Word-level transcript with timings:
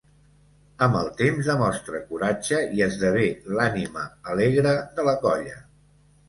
Amb 0.85 0.95
el 1.01 1.09
temps, 1.19 1.49
demostra 1.49 2.01
coratge 2.07 2.61
i 2.79 2.81
esdevé 2.87 3.27
l'ànima 3.59 4.07
alegre 4.33 4.75
de 4.99 5.07
la 5.11 5.15
colla. 5.29 5.63